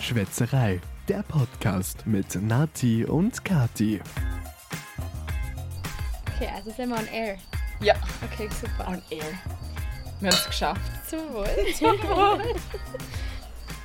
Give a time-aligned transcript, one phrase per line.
[0.00, 4.00] Schwätzerei, der Podcast mit Nati und Kati.
[6.34, 7.36] Okay, also sind wir on air.
[7.80, 8.88] Ja, Okay, super.
[8.88, 9.24] on air.
[10.20, 10.80] Wir haben es geschafft.
[11.08, 11.46] Zum Wohl.
[11.78, 12.54] Zum Wohl.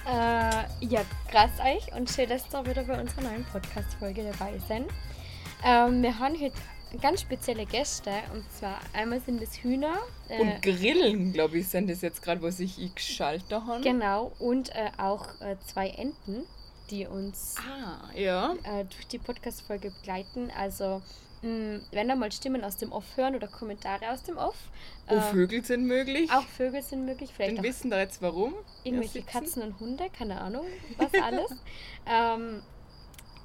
[0.07, 1.01] äh, ja,
[1.31, 4.84] grüßt euch und schön, dass ihr wieder bei unserer neuen Podcast-Folge dabei seid.
[5.63, 6.56] Ähm, wir haben heute
[6.99, 9.97] ganz spezielle Gäste und zwar einmal sind es Hühner.
[10.29, 13.81] Äh, Und Grillen, glaube ich, sind das jetzt gerade, wo sich eingeschaltet haben.
[13.81, 16.45] genau, und äh, auch äh, zwei Enten,
[16.89, 18.53] die uns Ah, ja.
[18.63, 20.52] äh, durch die Podcast-Folge begleiten.
[20.55, 21.02] Also,
[21.41, 24.55] mh, wenn ihr mal Stimmen aus dem Off hören oder Kommentare aus dem Off.
[25.09, 26.30] Oh, Vögel sind möglich.
[26.31, 28.53] Auch Vögel sind möglich, vielleicht Dann wissen da jetzt warum.
[28.84, 29.22] irgendwelche.
[29.23, 30.66] Katzen und Hunde, keine Ahnung,
[30.98, 31.52] was alles.
[32.08, 32.62] ähm,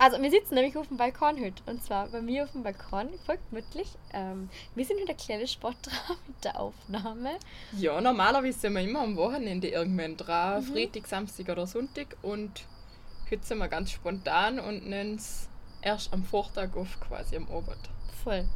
[0.00, 3.10] also wir sitzen nämlich auf dem Balkon heute und zwar bei mir auf dem Balkon,
[3.27, 3.88] voll gemütlich.
[4.14, 7.38] Ähm, wir sind wieder kleine Sport dran mit der Aufnahme.
[7.77, 10.64] Ja, normalerweise sind wir immer am Wochenende irgendwann dran.
[10.64, 10.72] Mhm.
[10.72, 12.16] Freitag, Samstag oder Sonntag.
[12.22, 12.62] Und
[13.30, 15.50] heute sind wir ganz spontan und nennen es
[15.83, 17.91] erst am Vortag auf, quasi am Abend.
[18.25, 18.48] Voll.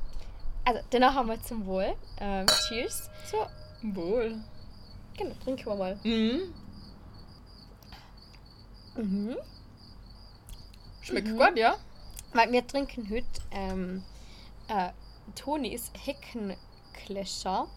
[0.65, 1.95] Also danach haben wir zum Wohl.
[2.21, 3.11] Ähm, cheers.
[3.31, 3.47] So,
[3.83, 4.41] Wohl.
[5.15, 6.01] genau, trinken wir mal.
[6.05, 6.55] Mhm.
[8.97, 9.37] Mhm.
[11.05, 11.39] Schmeckt Mhm.
[11.39, 11.77] gut, ja?
[12.33, 14.03] Weil wir trinken heute ähm,
[14.69, 14.89] äh,
[15.37, 17.69] Tonis Heckenklescher.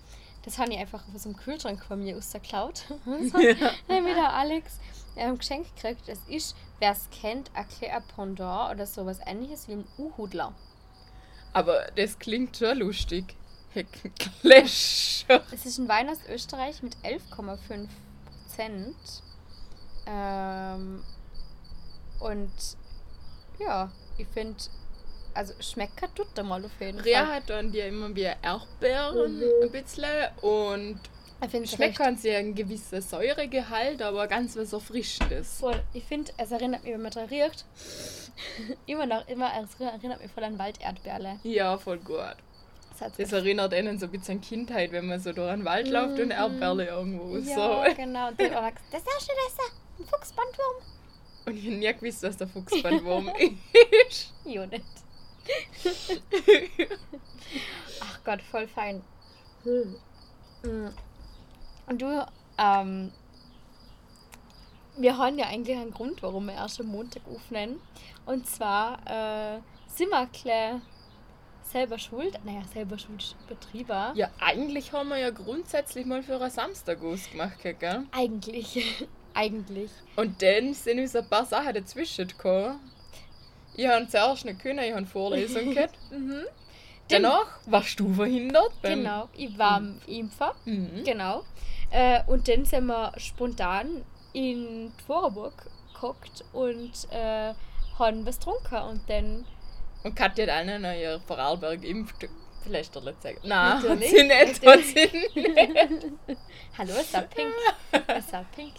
[0.44, 2.86] Das habe ich einfach aus dem Kühlschrank von mir ausgeklaut.
[3.06, 3.38] so,
[3.88, 4.80] dann mir der Alex
[5.18, 6.08] ähm, geschenkt gekriegt.
[6.08, 10.54] Das ist, wer es kennt, ein Pendant oder sowas ähnliches wie ein U-Hudler.
[11.54, 13.36] Aber das klingt schon lustig.
[13.74, 15.26] Heckenclash.
[15.52, 17.88] Es ist ein Wein aus Österreich mit 11,5
[18.26, 18.96] Prozent.
[20.06, 21.04] Ähm,
[22.20, 22.52] und
[23.60, 24.58] ja, ich finde,
[25.34, 26.02] also schmeckt
[26.36, 27.08] er mal auf jeden Fall.
[27.28, 30.06] hat dann die immer wie Erdbeeren ein bisschen
[30.42, 31.00] und
[31.62, 35.60] Ich schmeckt ganz ja ein gewisser Säuregehalt, aber ganz was Erfrischendes.
[35.60, 35.84] Voll.
[35.94, 37.66] Ich finde, es erinnert mich, wenn man dran riecht,
[38.88, 41.40] immer noch, immer, es erinnert mich voll an Walderdbeerle.
[41.44, 42.36] Ja, voll gut.
[43.00, 45.88] Das Das erinnert einen so ein bisschen an Kindheit, wenn man so durch den Wald
[45.88, 47.96] läuft und Erdbeerle irgendwo ja, so.
[47.96, 48.30] genau.
[48.30, 50.82] Und dann auch das ist ja das ist ein Fuchsbandwurm.
[51.48, 53.32] Und ich habe nie gewusst, was der Fuchsbandwurm
[54.10, 54.34] ist.
[54.44, 54.84] Jo, nicht.
[58.02, 59.02] Ach Gott, voll fein.
[61.88, 62.28] Und du,
[62.58, 63.14] ähm,
[64.98, 67.80] wir haben ja eigentlich einen Grund, warum wir erst am Montag aufnehmen.
[68.26, 70.82] Und zwar äh, sind wir klar
[71.64, 72.38] selber schuld.
[72.44, 74.12] Naja, selber schuld Betrieber.
[74.16, 78.06] Ja, eigentlich haben wir ja grundsätzlich mal für einen Samstag ausgemacht, gell?
[78.12, 79.08] Eigentlich.
[79.38, 79.92] Eigentlich.
[80.16, 82.80] Und dann sind uns ein paar Sachen dazwischen gekommen.
[83.76, 85.96] Ich habe zuerst nicht können, ich habe Vorlesung gehabt.
[86.10, 86.42] Mhm.
[87.08, 88.72] Danach warst du verhindert.
[88.82, 89.30] Genau.
[89.38, 90.56] Ich war am Impfer.
[90.66, 91.04] Mhm.
[91.06, 91.44] Genau.
[91.92, 94.04] Äh, und dann sind wir spontan
[94.34, 97.54] in Vorburg geguckt und äh,
[98.00, 98.90] haben was getrunken.
[98.90, 99.46] Und dann.
[100.04, 102.28] Und Katja hat allen noch ihr Vorarlberg impft.
[102.64, 103.36] Vielleicht der letzte.
[103.44, 104.66] Nein, hat sie nicht.
[104.66, 106.06] Hat sie nicht.
[106.78, 107.54] Hallo, es war pink.
[108.08, 108.74] Es war pink.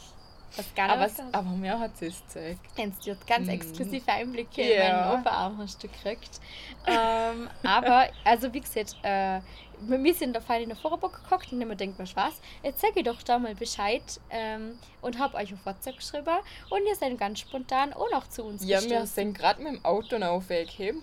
[0.56, 2.60] Was gar aber, es- aber mir hat sie es gezeigt.
[2.74, 3.52] Kennst du ganz Mhm.
[3.52, 5.10] exklusive Einblicke in Ja.
[5.10, 6.40] meinen Oberarm hast du gekriegt.
[6.86, 9.40] ähm, aber, also wie gesagt, äh,
[9.80, 12.96] wir sind da fein in der Vorburg geguckt und immer denkt mir, was, jetzt sag
[12.96, 16.38] ich doch da mal Bescheid ähm, und hab euch auf WhatsApp geschrieben
[16.70, 19.06] und ihr seid ganz spontan auch noch zu uns Ja, wir gestoßen.
[19.06, 21.02] sind gerade mit dem Auto noch auf Weg heim.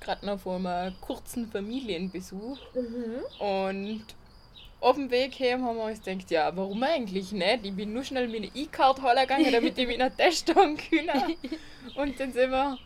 [0.00, 2.58] Gerade noch vor einem kurzen Familienbesuch.
[2.74, 3.22] Mhm.
[3.38, 4.04] Und
[4.82, 7.60] auf dem Weg heim haben wir uns gedacht, ja, warum eigentlich nicht?
[7.64, 11.36] Ich bin nur schnell meine E-Card gegangen, damit ich meinen Test haben kann.
[11.96, 12.78] Und dann sind wir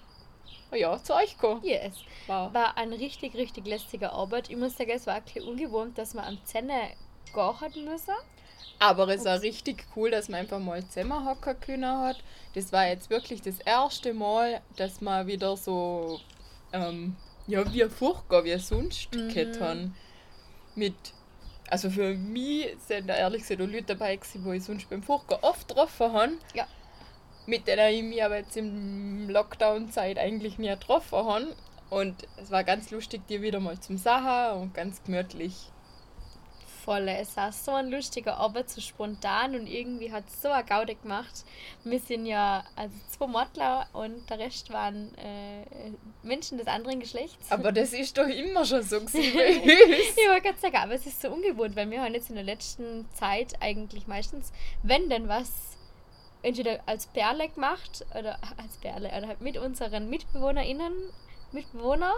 [0.75, 1.63] ja, zu euch gekommen.
[1.65, 1.95] Yes.
[2.27, 2.53] Wow.
[2.53, 4.51] War eine richtig, richtig lästige Arbeit.
[4.51, 6.91] Ich muss sagen, es war ein bisschen ungewohnt, dass man am Zähne
[7.33, 8.15] gehen müssen.
[8.79, 12.19] Aber es war richtig cool, dass man einfach mal zusammenhocken können hat.
[12.55, 16.21] Das war jetzt wirklich das erste Mal, dass man wieder so,
[16.73, 19.29] ähm, ja, wie furchtbar wie sonst Mhm.
[19.33, 19.95] gehabt haben.
[20.75, 20.95] Mit,
[21.69, 25.03] also für mich sind da ehrlich gesagt auch Leute dabei gewesen, wo ich sonst beim
[25.03, 26.33] Furchtbar oft getroffen habe.
[26.55, 26.67] Ja.
[27.47, 31.55] Mit denen ich mich aber jetzt im Lockdown-Zeit eigentlich nie getroffen habe.
[31.91, 35.71] Und es war ganz lustig, die wieder mal zum Sachen und ganz gemütlich.
[36.87, 40.65] Voll, es war so ein lustiger Arbeit, so spontan und irgendwie hat es so eine
[40.65, 41.45] Gaude gemacht.
[41.83, 45.65] Wir sind ja also zwei Modler und der Rest waren äh,
[46.23, 47.51] Menschen des anderen Geschlechts.
[47.51, 51.21] Aber das ist doch immer schon so gewesen ich wollte gerade sagen, aber es ist
[51.21, 54.53] so ungewohnt, weil wir haben jetzt in der letzten Zeit eigentlich meistens,
[54.85, 55.77] wenn denn was
[56.43, 60.93] entweder als Perle gemacht oder als Perle oder halt mit unseren MitbewohnerInnen
[61.53, 62.15] Mitbewohner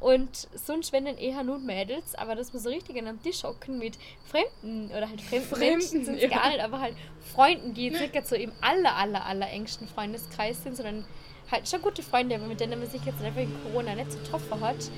[0.00, 3.42] und sonst wenn dann eher nur Mädels, aber dass wir so richtig an einem Tisch
[3.44, 6.28] hocken mit Fremden oder halt fremden, Fremden, Menschen sind ja.
[6.28, 6.96] gar nicht, aber halt
[7.34, 11.04] Freunden, die circa so im aller, aller, aller engsten Freundeskreis sind, sondern
[11.50, 14.18] halt schon gute Freunde, aber mit denen man sich jetzt einfach in Corona nicht so
[14.18, 14.90] getroffen hat.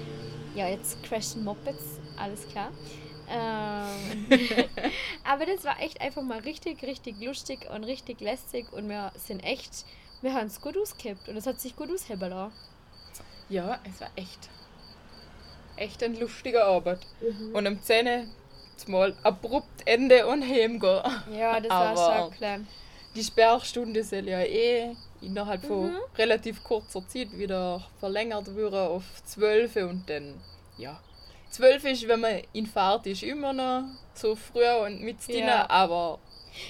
[0.55, 2.71] Ja, jetzt crashen Mopeds, alles klar.
[3.29, 4.27] Ähm,
[5.25, 9.41] aber das war echt einfach mal richtig, richtig lustig und richtig lästig und wir sind
[9.41, 9.85] echt,
[10.23, 12.21] wir haben es gut ausgehabt und es hat sich gut lassen.
[13.49, 14.49] Ja, es war echt.
[15.77, 17.01] Echt ein lustiger Abend.
[17.21, 17.55] Mhm.
[17.55, 18.31] Und am 10.
[18.87, 21.03] mal abrupt Ende und heimgehen.
[21.37, 22.67] Ja, das war schon klein.
[23.15, 25.97] Die Sperrstunde soll ja eh innerhalb von Mhm.
[26.19, 30.35] relativ kurzer Zeit wieder verlängert werden auf 12 und dann,
[30.77, 30.99] ja.
[31.51, 35.37] 12 ist, wenn man in Fahrt ist, immer noch so früh und mit Ja.
[35.47, 35.71] ja.
[35.71, 36.19] aber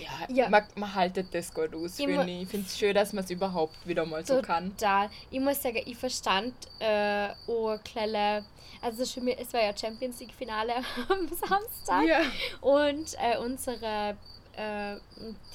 [0.03, 0.49] ja, Ja.
[0.49, 2.43] Man, man haltet das gut aus, Ich finde ich.
[2.43, 4.71] Ich finde es schön, dass man es überhaupt wieder mal so kann.
[4.77, 5.11] Total.
[5.31, 8.45] Ich muss sagen, ich verstand äh, auch kleine,
[8.81, 10.75] also mich, es war ja Champions League Finale
[11.09, 12.21] am Samstag Ja.
[12.61, 14.17] und äh, unsere
[14.57, 14.97] äh,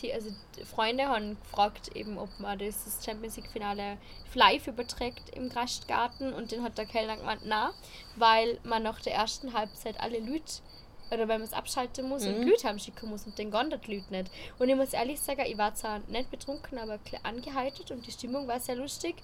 [0.02, 3.98] die, also die Freunde haben gefragt, eben, ob man dieses Champions League Finale
[4.34, 7.72] live überträgt im Gastgarten und den hat der Kellner gemeint, na,
[8.18, 10.54] weil man nach der ersten Halbzeit alle Leute
[11.12, 12.48] oder weil man es abschalten muss und Mhm.
[12.50, 14.32] Leute haben schicken muss und den gondert Leute nicht.
[14.60, 18.48] Und ich muss ehrlich sagen, ich war zwar nicht betrunken, aber angeheitert und die Stimmung
[18.48, 19.16] war sehr lustig.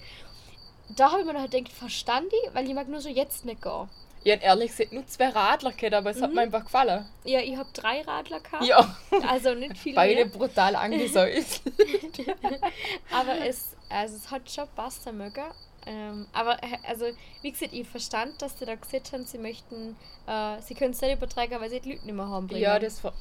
[0.90, 3.62] Da habe ich mir noch gedacht, verstand ich, weil ich mag nur so jetzt nicht
[3.62, 3.88] gehen.
[4.24, 6.34] Ich habe ehrlich gesagt nur zwei Radler gehabt, aber es hat Mhm.
[6.36, 7.06] mir einfach gefallen.
[7.24, 8.96] Ja, ich habe drei Radler gehabt, Ja,
[9.28, 10.24] also nicht viel beide mehr.
[10.26, 11.60] brutal angesäuselt.
[13.12, 15.44] Aber es, also es hat schon passt mögen.
[15.86, 17.06] Ähm, aber äh, also,
[17.42, 19.96] wie gesagt, ich verstand, dass sie da gesagt haben, sie möchten,
[20.26, 22.48] äh, sie können es nicht übertragen, weil sie die Leute nicht mehr haben.
[22.50, 23.12] Ja, das ver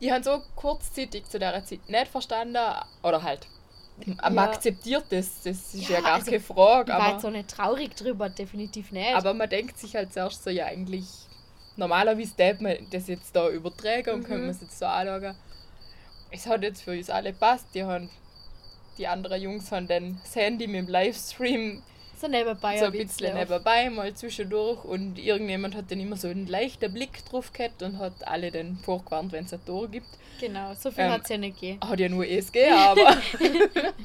[0.00, 2.58] Ich habe so kurzzeitig zu der Zeit nicht verstanden.
[3.02, 3.46] Oder halt.
[4.06, 4.44] Man Ja.
[4.44, 6.92] akzeptiert das, das ist ja, Ja, gar also, keine Frage.
[6.92, 9.14] ich war jetzt so nicht traurig drüber, definitiv nicht.
[9.14, 11.06] aber man denkt sich halt zuerst so, ja, eigentlich.
[11.76, 14.24] Normalerweise darf man das jetzt da übertragen und Mhm.
[14.24, 15.36] könnte man es jetzt so anschauen.
[16.30, 17.74] Es hat jetzt für uns alle passt.
[17.74, 18.10] Die, haben,
[18.98, 21.82] die anderen Jungs haben dann das Handy mit dem Livestream
[22.20, 26.46] so nebenbei so ein bisschen nebenbei, mal zwischendurch und irgendjemand hat dann immer so einen
[26.46, 30.06] leichten Blick drauf gehabt und hat alle dann vorgewarnt, wenn es ein Tor gibt.
[30.40, 31.80] Genau, so viel Ähm, hat es ja nicht gegeben.
[31.88, 33.16] Hat ja nur ESG, aber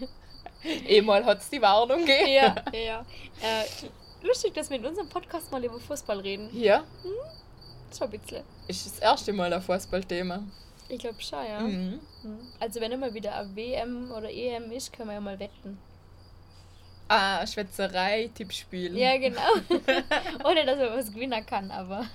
[0.89, 2.33] einmal hat es die Warnung gegeben.
[2.33, 3.05] Ja, ja.
[3.41, 6.49] Äh, lustig, dass wir in unserem Podcast mal über Fußball reden.
[6.53, 6.83] Ja,
[7.95, 8.43] Schon ein bisschen.
[8.67, 10.43] ist das erste Mal ein Fußballthema.
[10.89, 11.59] Ich glaube schon, ja.
[11.59, 11.99] Mhm.
[12.23, 12.39] Mhm.
[12.59, 15.77] Also wenn immer wieder eine WM oder EM ist, können wir ja mal wetten.
[17.07, 18.97] Ah, Schwätzerei, Tippspiel.
[18.97, 19.39] Ja, genau.
[20.43, 22.05] Ohne dass man was gewinnen kann, aber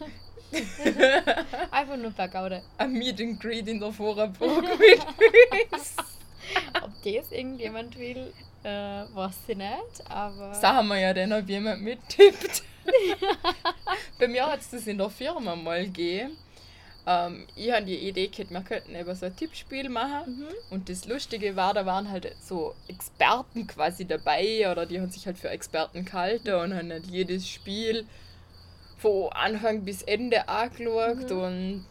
[1.70, 2.62] einfach nur per Gaude.
[2.78, 4.64] Ein Meet and Greet in der Vorarburg.
[6.82, 8.32] Ob das irgendjemand will,
[8.62, 10.54] äh, weiß ich nicht, aber...
[10.54, 12.62] Sagen wir ja dann, ob jemand mittippt.
[14.18, 16.36] Bei mir hat es das in der Firma mal gegeben.
[17.06, 20.38] Ähm, ich habe die Idee gehabt, wir könnten eben so ein Tippspiel machen.
[20.38, 20.46] Mhm.
[20.70, 25.26] Und das Lustige war, da waren halt so Experten quasi dabei oder die haben sich
[25.26, 28.06] halt für Experten gehalten und haben halt jedes Spiel
[28.98, 31.38] von Anfang bis Ende angeschaut Mhm.
[31.38, 31.86] und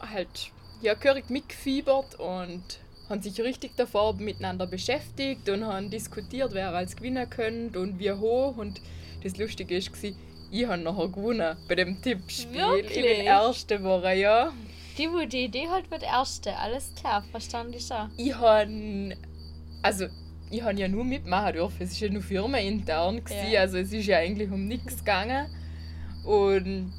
[0.00, 0.50] halt
[0.82, 2.62] ja gehörig mitgefiebert und
[3.08, 8.12] haben sich richtig davor miteinander beschäftigt und haben diskutiert, wer als Gewinner könnte und wie
[8.12, 8.56] hoch.
[8.56, 8.80] Und
[9.22, 9.90] das Lustige ist,
[10.50, 12.60] ich habe nachher gewonnen bei dem Tippspiel.
[12.80, 13.18] Ich bin Wirklich?
[13.24, 14.52] erste Woche, ja.
[14.98, 16.56] Die, wo die Idee hat, wird erste.
[16.56, 18.10] Alles klar, verstand ich schon.
[18.16, 19.16] ich habe
[19.82, 20.06] also
[20.50, 21.82] ich habe ja nur mitmachen dürfen.
[21.82, 23.62] Es ist ja nur firmenintern gewesen, Ja.
[23.62, 25.46] also es ist ja eigentlich um nichts gegangen
[26.24, 26.92] und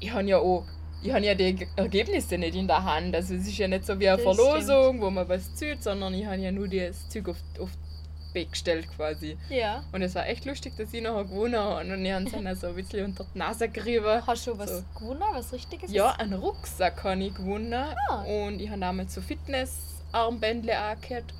[0.00, 0.64] ich habe ja auch
[1.02, 3.14] ich habe ja die Ge- Ergebnisse nicht in der Hand.
[3.14, 6.12] Also es ist ja nicht so wie eine Das Verlosung, wo man was zieht, sondern
[6.14, 7.70] ich habe ja nur das Zeug auf, auf
[8.36, 9.36] die Weg gestellt quasi.
[9.48, 9.82] Ja.
[9.92, 12.66] Und es war echt lustig, dass ich nachher gewonnen habe und ich habe es so
[12.68, 14.26] ein bisschen unter die Nase gerieben.
[14.26, 14.82] Hast du was So.
[14.98, 15.90] gewonnen, was Richtiges?
[15.90, 17.72] Ja, einen Rucksack habe ich gewonnen.
[18.10, 18.22] Ah.
[18.22, 21.32] Und ich habe damals so Fitnessarmbändle angehört.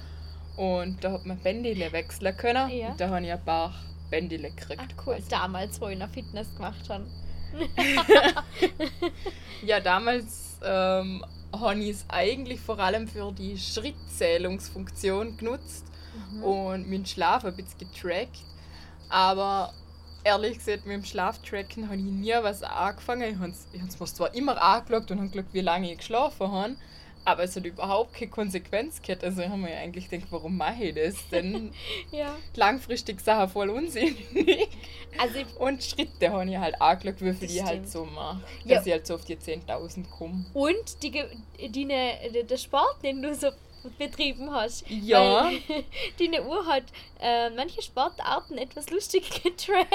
[0.56, 2.70] Und da hat man Bändele wechseln können.
[2.70, 2.88] Ja.
[2.92, 3.74] Und da habe ich ein paar
[4.10, 4.80] Bändele gekriegt.
[4.82, 5.28] Ach cool, quasi.
[5.28, 7.06] damals, wo ich noch Fitness gemacht habe.
[9.62, 15.86] Ja, damals ähm, habe ich es eigentlich vor allem für die Schrittzählungsfunktion genutzt
[16.32, 16.42] Mhm.
[16.42, 18.38] und meinen Schlaf ein bisschen getrackt.
[19.08, 19.72] Aber
[20.24, 23.22] ehrlich gesagt, mit dem Schlaftracken habe ich nie was angefangen.
[23.34, 25.98] Ich habe es ich hab's mir zwar immer angeschaut und habe geschaut, wie lange ich
[25.98, 26.76] geschlafen habe,
[27.24, 29.22] aber es hat überhaupt keine Konsequenz gehabt.
[29.24, 31.14] Also ich habe mir eigentlich gedacht, warum mache ich das?
[31.30, 31.72] Denn
[32.12, 32.34] Ja.
[32.54, 34.68] langfristig Sachen voll unsinnig.
[35.18, 38.42] Also Und Schritte habe ich halt angeschaut, wie viel ich halt so mache.
[38.64, 38.76] Ja.
[38.76, 40.44] Dass ich halt so auf die 10.000 komme.
[40.54, 41.36] und die, Ge-
[41.68, 43.48] die, ne, der- der Sport, den du so
[43.98, 44.84] betrieben hast.
[44.88, 45.50] Ja.
[46.18, 46.84] Deine Uhr hat
[47.20, 49.88] äh, manche Sportarten etwas lustig getrackt.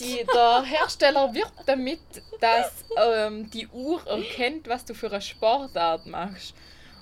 [0.00, 2.00] Die, der Hersteller wirbt damit,
[2.40, 6.54] dass ähm, die Uhr erkennt, was du für eine Sportart machst.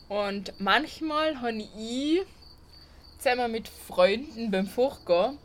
[0.08, 2.22] Und manchmal habe ich
[3.18, 5.38] zusammen mit Freunden beim Vorgehen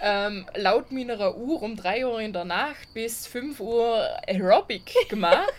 [0.00, 5.52] ähm, laut meiner Uhr um 3 Uhr in der Nacht bis 5 Uhr Aerobic gemacht.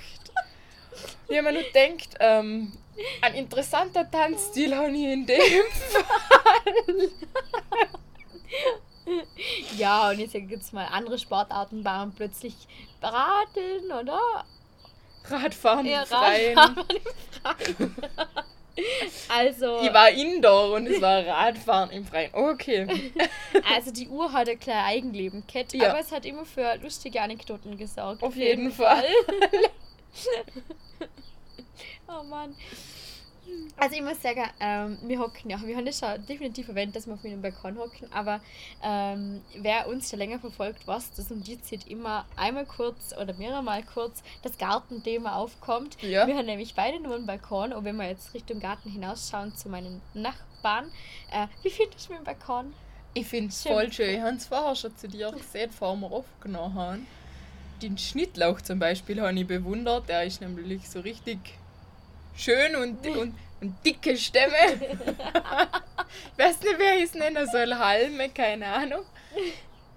[1.34, 2.72] Ich habe mir nur gedacht, ähm,
[3.24, 7.10] ein interessanter Tanzstil habe ich in dem Fall.
[9.76, 12.54] Ja, und jetzt gibt es mal andere Sportarten, waren plötzlich
[13.02, 14.46] Radeln, oder?
[15.26, 16.58] Radfahren Ja, im Freien.
[16.60, 18.28] Radfahren im Freien.
[19.30, 22.30] also, Ich war indoor und es war Radfahren im Freien.
[22.32, 23.12] Okay.
[23.76, 25.90] also die Uhr hat ein kleines Eigenleben gehabt, Ja.
[25.90, 28.22] aber es hat immer für lustige Anekdoten gesorgt.
[28.22, 29.04] Auf jeden Fall.
[32.08, 32.56] oh Mann.
[33.78, 37.08] Also ich muss sagen, ähm, wir hocken ja, wir haben das schon definitiv erwähnt, dass
[37.08, 38.40] wir auf meinem Balkon hocken, aber
[38.82, 43.34] ähm, wer uns schon länger verfolgt, weiß, dass um die Zeit immer einmal kurz oder
[43.34, 46.02] mehrere Mal kurz das Gartenthema aufkommt.
[46.02, 46.26] Ja.
[46.26, 49.68] Wir haben nämlich beide nur einen Balkon und wenn wir jetzt Richtung Garten hinausschauen zu
[49.68, 50.90] meinen Nachbarn,
[51.32, 52.74] äh, wie findest du meinen Balkon?
[53.14, 54.16] Ich finde es voll schön.
[54.16, 57.08] Ich habe es vorher schon zu dir gesehen, bevor wir aufgenommen haben.
[57.84, 60.08] Den Schnittlauch zum Beispiel habe ich bewundert.
[60.08, 61.38] Der ist nämlich so richtig
[62.34, 64.54] schön und, und, und dicke Stämme.
[64.72, 67.76] ich weiß nicht, wer ich es nennen soll.
[67.76, 69.04] Halme, keine Ahnung.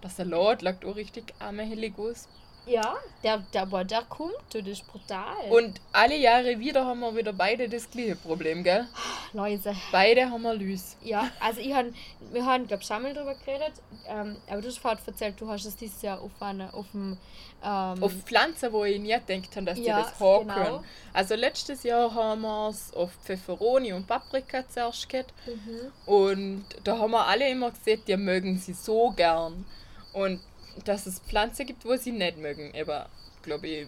[0.02, 2.28] Der Salat lag auch richtig armhelig aus.
[2.66, 5.37] Ja, der, der, aber der kommt, das ist brutal.
[5.50, 8.87] Und alle Jahre wieder haben wir wieder beide das gleiche Problem, gell?
[9.32, 9.75] Läuse.
[9.92, 10.96] Beide haben wir Lüs.
[11.02, 11.94] Ja, also ich han,
[12.32, 13.73] wir haben, glaube ich, schon mal drüber geredet,
[14.08, 17.16] ähm, aber du hast vorhin erzählt, du hast es dieses Jahr auf, einer, auf dem...
[17.62, 20.64] Ähm, Auf Pflanzen, wo ich nie gedacht habe, dass die Ja, das haben genau.
[20.64, 20.85] können.
[21.12, 25.32] Also letztes Jahr haben wir es auf Pfefferoni und Paprika zuerst gehabt.
[25.46, 25.92] mhm.
[26.04, 29.64] Und da haben wir alle immer gesehen, die mögen sie so gern.
[30.12, 30.40] Und
[30.85, 32.73] dass es Pflanzen gibt, wo sie nicht mögen.
[32.80, 33.09] Aber,
[33.42, 33.87] glaube ich,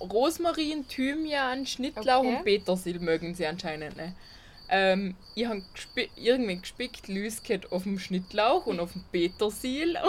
[0.00, 2.36] Rosmarin, Thymian, Schnittlauch Okay.
[2.36, 4.14] und Petersil mögen sie anscheinend nicht.
[4.68, 9.96] Ähm, ich habe gespi irgendwie gespickt Lüsket auf dem Schnittlauch und auf dem Petersil.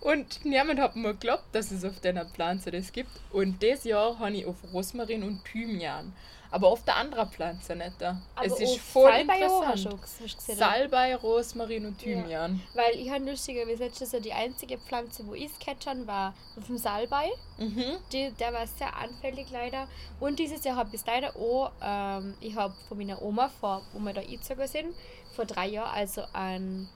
[0.00, 3.10] Und niemand hat mir geglaubt, dass es auf der Pflanze das gibt.
[3.30, 6.12] Und dieses Jahr habe ich auf Rosmarin und Thymian.
[6.50, 7.92] Aber auf der anderen Pflanze nicht.
[7.98, 8.20] Da.
[8.34, 10.00] Aber es ist voll Salbei interessant.
[10.02, 12.20] gesehen, Salbei, Rosmarin und Ja.
[12.22, 12.62] Thymian.
[12.74, 16.66] Weil ich habe lustigerweise letztes Jahr die einzige Pflanze, wo ich es catchern, war auf
[16.66, 17.30] dem Salbei.
[17.58, 17.96] Mhm.
[18.12, 19.88] Die, der war sehr anfällig leider.
[20.20, 23.82] Und dieses Jahr habe ich es leider auch, ähm, ich habe von meiner Oma, vor,
[23.92, 24.94] wo wir da eingezogen sind,
[25.34, 26.88] vor drei Jahren, also ein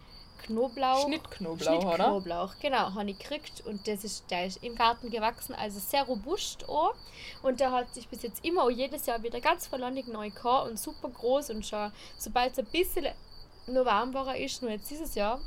[0.43, 1.05] Knoblauch.
[1.07, 1.95] Schnittknoblauch, oder?
[1.95, 6.03] Schnittknoblauch, genau, habe ich gekriegt und das ist, der ist im Garten gewachsen, also sehr
[6.05, 6.95] robust auch.
[7.43, 10.79] Und der hat sich bis jetzt immer jedes Jahr wieder ganz verlandig neu gehabt und
[10.79, 13.07] super groß und schon, sobald es ein bisschen
[13.67, 15.41] nur warmer ist, nur jetzt dieses Jahr,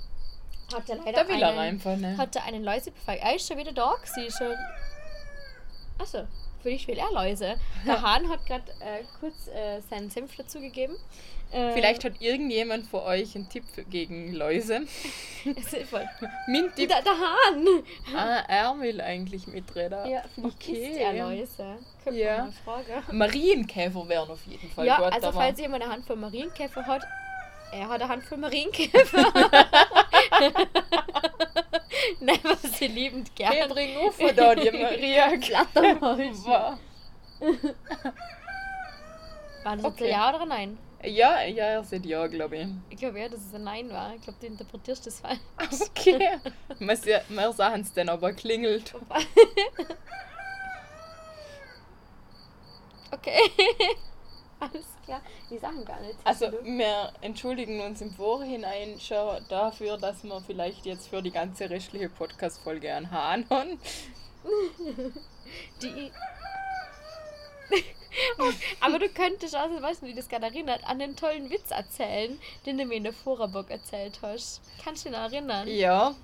[0.73, 2.17] hat er leider Da will einen, einfach nicht.
[2.17, 3.17] hat er einen Läusebefall.
[3.17, 4.55] Er ist schon wieder da gewesen, schon.
[5.99, 6.27] Achso,
[6.63, 7.55] für dich will er Läuse.
[7.85, 10.95] Der Hahn hat gerade äh, kurz äh, seinen Senf dazugegeben.
[11.51, 14.81] Äh, Vielleicht hat irgendjemand von euch einen Tipp gegen Läuse.
[16.47, 16.89] Mein Tipp.
[16.89, 17.83] der, der Hahn!
[18.15, 20.09] Ah, er will eigentlich mitreden.
[20.09, 20.87] Ja, vielleicht Okay.
[20.89, 21.75] isst er Läuse.
[22.03, 22.37] Könnte Ja.
[22.37, 23.17] man mal fragen.
[23.17, 25.13] Marienkäfer wären auf jeden Fall Ja, gut.
[25.13, 27.03] also falls jemand eine Handvoll Marienkäfer hat,
[27.73, 29.33] er hat eine Handvoll Marienkäfer.
[32.19, 33.69] Nein, was sie liebend gern.
[33.69, 36.45] bring auf da die Maria Klattermäulchen.
[36.45, 36.79] War.
[39.63, 40.05] Das Okay.
[40.05, 40.77] ein Ja oder Nein?
[41.03, 42.67] Ja, ja, er sagt ja, glaube ich.
[42.89, 44.13] Ich glaube ja, dass es ein Nein war.
[44.15, 45.39] Ich glaube, du interpretierst das falsch.
[45.89, 46.39] Okay.
[47.05, 48.93] wir, wir sagen es dann aber klingelt.
[53.11, 53.51] Okay.
[54.63, 55.21] Alles klar.
[55.49, 56.15] Die Sachen gar nicht.
[56.23, 61.69] Also wir entschuldigen uns im Vorhinein schon dafür, dass wir vielleicht jetzt für die ganze
[61.69, 63.79] restliche Podcast-Folge einen Hahn haben.
[65.81, 66.11] die.
[68.79, 72.39] Aber du könntest also, weißt du, wie das gerade erinnert, an den tollen Witz erzählen,
[72.65, 74.61] den du mir in der Vorerburg erzählt hast.
[74.83, 75.67] Kannst du dich noch erinnern?
[75.67, 76.15] Ja,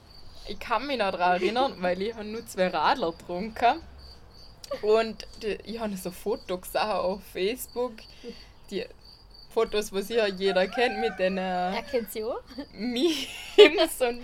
[0.48, 3.82] ich kann mich noch daran erinnern, weil ich habe nur zwei Radler getrunken.
[4.82, 7.94] Und die, ich habe so Fotos gesehen auf Facebook.
[8.70, 8.86] Die
[9.52, 11.72] Fotos, was ja jeder kennt mit den äh?
[12.74, 14.22] Memes und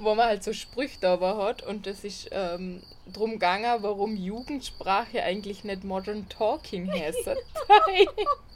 [0.00, 1.62] wo man halt so Sprüche dabei hat.
[1.62, 7.30] Und das ist ähm, drum gegangen, warum Jugendsprache eigentlich nicht Modern Talking heißt.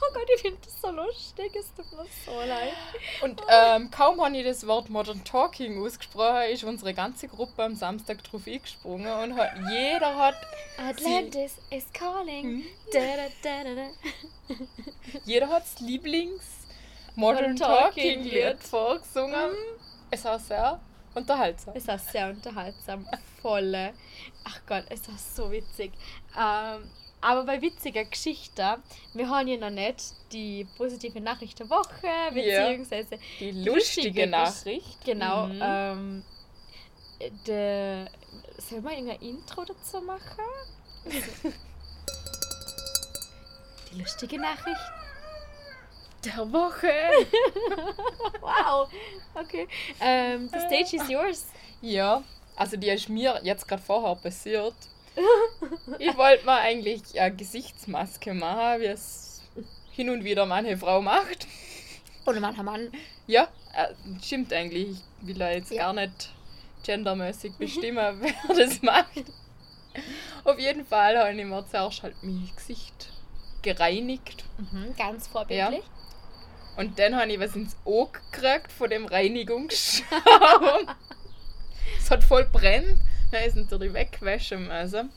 [0.00, 1.54] Oh Gott, ich finde das so lustig.
[1.54, 2.72] Es tut mir so leid.
[3.22, 7.74] Und ähm, kaum habe ich das Wort Modern Talking ausgesprochen, ist unsere ganze Gruppe am
[7.74, 10.36] Samstag drauf eingesprungen und hat, jeder hat
[10.76, 12.64] Atlantis is calling.
[12.92, 14.54] Da, da, da, da, da.
[15.24, 16.44] jeder hat das Lieblings
[17.14, 19.50] Modern Modern Talking Talking Lied vorgesungen.
[20.10, 20.80] Es war sehr
[21.14, 21.74] unterhaltsam.
[21.76, 23.06] Es war sehr unterhaltsam.
[23.42, 23.92] Volle.
[24.44, 25.92] Ach Gott, es war so witzig.
[26.38, 26.88] Ähm,
[27.20, 28.78] aber bei witziger Geschichte,
[29.14, 35.04] wir haben ja noch nicht die positive Nachricht der Woche, beziehungsweise Die lustige Nachricht.
[35.04, 35.46] Genau.
[35.46, 35.60] Mhm.
[35.62, 36.24] Ähm,
[37.46, 38.06] de,
[38.58, 40.44] soll man irgendein Intro dazu machen?
[43.90, 44.80] Die lustige Nachricht
[46.24, 46.92] der Woche.
[48.40, 48.88] Wow.
[49.34, 49.68] Okay.
[50.00, 51.46] Ähm, the stage is yours.
[51.80, 52.22] Ja,
[52.56, 54.74] also die ist mir jetzt gerade vorher passiert.
[55.98, 59.42] Ich wollte mal eigentlich eine Gesichtsmaske machen, wie es
[59.90, 61.46] hin und wieder meine Frau macht.
[62.26, 62.90] Oder mancher Mann.
[63.26, 63.88] Ja, äh,
[64.22, 65.02] stimmt eigentlich.
[65.22, 65.84] Ich will da jetzt Ja.
[65.84, 66.30] gar nicht
[66.84, 69.24] gendermäßig bestimmen, wer das macht.
[70.44, 73.10] Auf jeden Fall habe ich mir zuerst halt mein Gesicht
[73.62, 74.44] gereinigt.
[74.58, 75.82] Mhm, ganz vorbildlich.
[76.76, 80.06] Und dann habe ich was ins Auge gekriegt von dem Reinigungsschaum.
[81.98, 82.96] es hat voll brennt.
[83.30, 85.10] Dann ist natürlich weggewaschen müssen.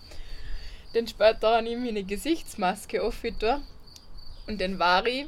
[0.94, 3.66] Dann später habe ich meine Gesichtsmaske aufgetan.
[4.48, 5.28] Und dann war ich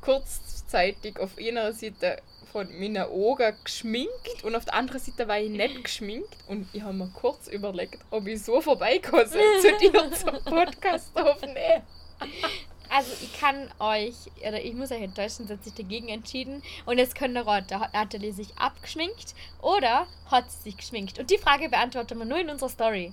[0.00, 5.50] kurzzeitig auf einer Seite von meinen Augen geschminkt und auf der anderen Seite war ich
[5.50, 6.36] nicht geschminkt.
[6.46, 11.16] Und ich habe mir kurz überlegt, ob ich so vorbeikommen soll zu dir zum Podcast
[11.16, 11.82] aufnehmen.
[12.90, 16.62] Also ich kann euch, oder ich muss euch enttäuschen, sie hat sich dagegen entschieden.
[16.86, 21.18] Und jetzt ihr raten, hat Nathalie sich abgeschminkt oder hat sie sich geschminkt?
[21.18, 23.12] Und die Frage beantworten wir nur in unserer Story.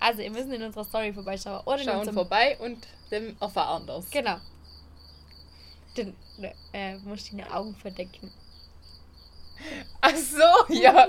[0.00, 1.62] Also ihr müsst in unserer Story vorbeischauen.
[1.64, 4.10] Oder in Schauen unserem vorbei und dann erfahren das.
[4.10, 4.36] Genau.
[5.94, 6.14] Dann
[6.72, 8.30] äh, musst du deine Augen verdecken.
[10.00, 11.08] Ach so, ja.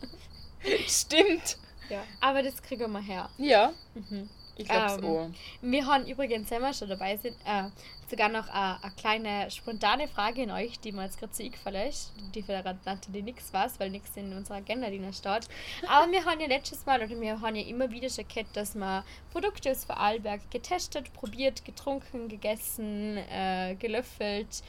[0.86, 1.58] Stimmt.
[1.90, 2.02] Ja.
[2.20, 3.28] Aber das kriegen wir her.
[3.38, 4.28] Ja, Mhm.
[4.62, 5.28] Ich glaub's Ähm, auch.
[5.60, 7.64] Wir haben übrigens, wenn wir schon dabei sind, äh,
[8.08, 11.88] sogar noch eine, eine kleine spontane Frage in euch, die mir jetzt gerade zu eingefallen
[11.88, 12.52] ist, die für
[12.84, 15.48] Nathalie nichts war, weil nichts in unserer Agenda drin steht.
[15.88, 18.74] Aber wir haben ja letztes Mal, oder wir haben ja immer wieder schon gehört, dass
[18.74, 24.62] wir Produkte aus Vorarlberg getestet, probiert, getrunken, gegessen, äh, gelöffelt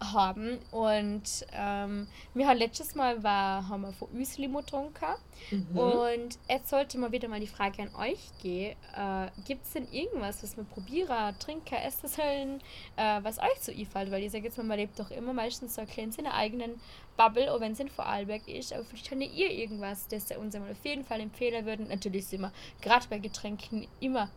[0.00, 0.58] haben.
[0.70, 5.14] Und ähm, wir haben letztes Mal war, haben wir von Üslimo getrunken.
[5.50, 5.78] Mhm.
[5.78, 8.76] Und jetzt sollte mal wieder mal die Frage an euch gehen.
[8.96, 12.60] Äh, Gibt es denn irgendwas, was wir probieren, trinken, essen sollen,
[12.96, 14.10] äh, was euch so einfällt?
[14.10, 16.34] Weil ich sage jetzt mal, man lebt doch immer meistens so ein klein in seiner
[16.34, 16.80] eigenen
[17.16, 18.72] Bubble, auch wenn es in Vorarlberg ist.
[18.72, 21.88] Aber vielleicht habt ihr irgendwas, das ihr uns auf jeden Fall empfehlen würden.
[21.88, 24.30] Natürlich sind wir gerade bei Getränken immer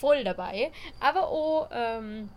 [0.00, 0.72] voll dabei.
[1.00, 2.28] Aber auch ähm,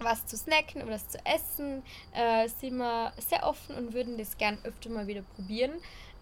[0.00, 1.82] was zu snacken oder was zu essen,
[2.12, 5.72] äh, sind wir sehr offen und würden das gern öfter mal wieder probieren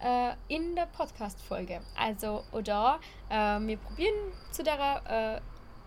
[0.00, 1.80] äh, in der Podcast-Folge.
[1.98, 4.14] Also, oder äh, wir probieren
[4.50, 5.40] zu der äh,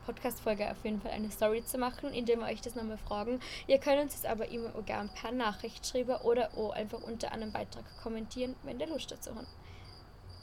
[0.05, 3.39] Podcast-Folge auf jeden Fall eine Story zu machen, indem wir euch das nochmal fragen.
[3.67, 7.31] Ihr könnt uns das aber immer auch gerne per Nachricht schreiben oder auch einfach unter
[7.31, 9.47] einem Beitrag kommentieren, wenn ihr Lust dazu habt.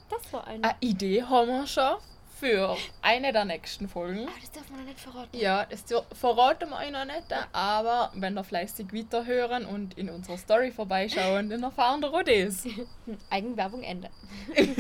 [0.09, 0.63] Das war eine.
[0.63, 1.97] Eine Idee haben wir schon
[2.39, 4.29] für eine der nächsten Folgen.
[4.29, 5.37] Ah, das darf man noch nicht verraten.
[5.37, 10.37] Ja, das verraten wir euch noch nicht, aber wenn ihr fleißig weiterhören und in unserer
[10.37, 12.65] Story vorbeischauen, dann erfahren wir auch das.
[13.31, 14.11] Eigenwerbung Ende.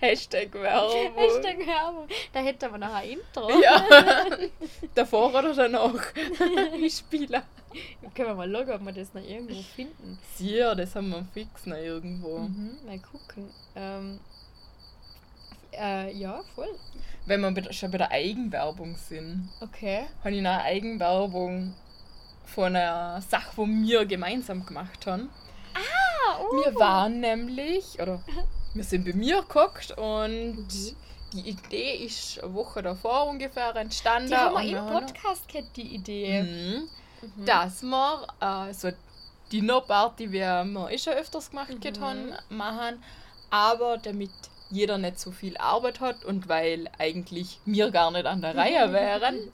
[0.00, 1.14] Hashtag Werbung.
[1.16, 2.08] Hashtag Werbung.
[2.32, 3.50] Da hätten wir noch ein Intro.
[3.60, 3.84] Ja,
[4.94, 6.12] davor oder danach.
[6.78, 7.42] Ich spiele.
[8.14, 10.18] Können wir mal schauen, ob wir das noch irgendwo finden.
[10.38, 12.38] Ja, das haben wir fix noch irgendwo.
[12.38, 13.50] Mhm, mal gucken.
[13.74, 14.20] Ähm,
[15.78, 16.68] äh, ja, voll.
[17.26, 20.04] Wenn wir schon bei der Eigenwerbung sind, Okay.
[20.20, 21.74] habe ich noch eine Eigenwerbung
[22.44, 25.30] von einer Sache, die wir gemeinsam gemacht haben.
[25.74, 26.56] Ah, oh.
[26.64, 28.22] Wir waren nämlich, oder
[28.74, 30.96] wir sind bei mir geguckt und Mhm.
[31.32, 34.28] die Idee ist eine Woche davor ungefähr entstanden.
[34.28, 36.42] Die haben wir im Podcast gehabt, die Idee.
[36.42, 36.88] Mhm.
[37.36, 37.44] Mhm.
[37.46, 38.90] dass wir äh, so
[39.50, 42.00] Dinnerparty, wie wir eh schon öfters gemacht Mhm.
[42.00, 43.02] haben, machen,
[43.50, 44.30] aber damit
[44.70, 48.92] jeder nicht so viel Arbeit hat und weil eigentlich wir gar nicht an der Reihe
[48.92, 49.52] wären,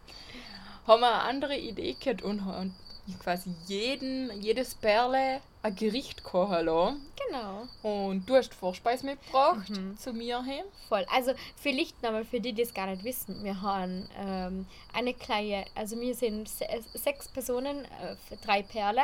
[0.86, 2.74] haben wir eine andere Idee gehabt und haben
[3.22, 7.06] quasi jeden, jedes Perle ein Gericht kochen lassen.
[7.26, 7.66] Genau.
[7.82, 9.98] Und du hast Vorspeise mitgebracht Mhm.
[9.98, 10.62] zu mir hin.
[10.88, 11.04] Voll.
[11.12, 13.42] Also vielleicht nochmal für die, die es gar nicht wissen.
[13.44, 19.02] Wir haben ähm, eine kleine, also wir sind se sechs Personen, äh, drei Perle.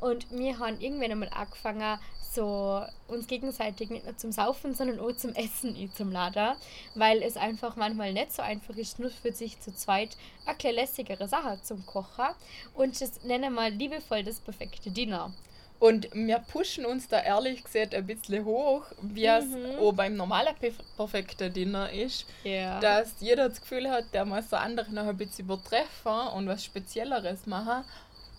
[0.00, 1.98] Und wir haben irgendwann einmal angefangen,
[2.34, 6.56] so uns gegenseitig nicht nur zum Saufen, sondern auch zum Essen einzuladen.
[6.94, 10.16] Weil es einfach manchmal nicht so einfach ist, nur für sich zu zweit
[10.46, 12.28] eine kleine lässigere Sache zum Kochen.
[12.74, 15.32] Und das nennen wir liebevoll das perfekte Dinner.
[15.78, 19.78] Und wir pushen uns da ehrlich gesagt ein bisschen hoch, wie es Mhm.
[19.80, 22.26] auch beim normalen perf- perfekten Dinner ist.
[22.44, 22.78] Ja.
[22.80, 26.62] Dass jeder das Gefühl hat, der muss der andere noch ein bisschen übertreffen und was
[26.64, 27.82] Spezielleres machen.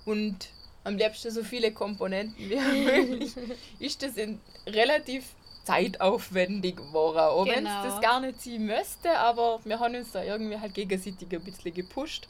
[0.06, 0.50] Und
[0.84, 3.34] am liebsten so viele Komponenten wie möglich.
[3.80, 5.26] Ist das in relativ
[5.64, 7.18] zeitaufwendig geworden.
[7.20, 7.84] Auch wenn Genau.
[7.86, 11.42] es das gar nicht sein müsste, aber wir haben uns da irgendwie halt gegenseitig ein
[11.44, 12.28] bisschen gepusht.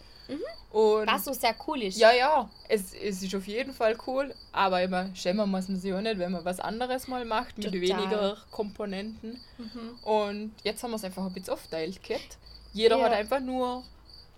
[0.72, 1.98] Und Was so sehr cool ist.
[1.98, 5.94] ja, ja, es, es ist auf jeden Fall cool, aber immer schämen muss man sich
[5.94, 7.82] auch nicht, wenn man was anderes mal macht mit Total.
[7.82, 9.42] weniger Komponenten.
[9.58, 10.00] Mhm.
[10.04, 12.38] Und jetzt haben wir es einfach ein bisschen aufteilt gehabt.
[12.72, 13.06] Jeder Ja.
[13.06, 13.84] hat einfach nur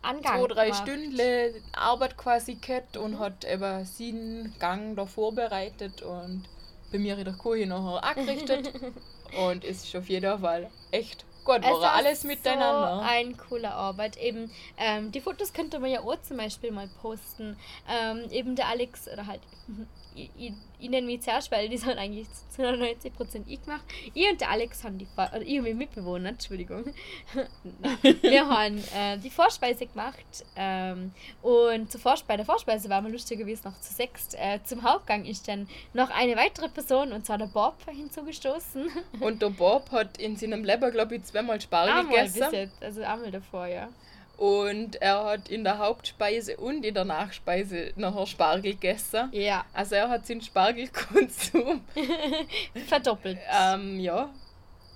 [0.04, 0.84] Angang zwei, drei gemacht.
[0.84, 6.44] Stunden Arbeit quasi gehabt und hat eben seinen Gang da vorbereitet und
[6.92, 8.72] bei mir in der Küche nachher angerichtet.
[9.50, 12.98] und es ist auf jeden Fall echt gut Es war Alles miteinander.
[12.98, 14.18] So ein cooler Arbeit.
[14.18, 17.58] Eben, ähm, die Fotos könnte man ja auch zum Beispiel mal posten.
[17.90, 19.42] Ähm, eben der Alex, oder halt,
[20.16, 23.84] ich, ich, ich nenne mich zuerst, weil die sind eigentlich zu 99% ich gemacht.
[24.14, 26.86] Ich und der Alex haben die, Vor oder ich und mein Mitbewohner, Entschuldigung,
[28.22, 30.24] wir haben äh, die Vorspeise gemacht.
[30.56, 34.36] Ähm, und zur Vors bei der Vorspeise waren wir lustigerweise noch zu sechst.
[34.36, 38.90] Äh, zum Hauptgang ist dann noch eine weitere Person, und zwar der Bob, hinzugestoßen.
[39.20, 42.54] Und der Bob hat in seinem Leben, glaube ich, zweimal Spargel Einmal bis gegessen.
[42.54, 43.90] jetzt, also einmal davor, ja.
[44.38, 49.30] Und er hat in der Hauptspeise und in der Nachspeise nachher Spargel gegessen.
[49.32, 51.82] Ja, Also er hat seinen Spargelkonsum.
[52.88, 53.38] verdoppelt.
[53.52, 54.30] ähm, ja.